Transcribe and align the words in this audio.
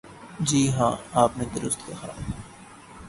جی 0.39 0.71
ہاں، 0.71 0.95
آپ 1.13 1.37
نے 1.37 1.45
درست 1.55 1.79
کہا۔ 1.87 2.07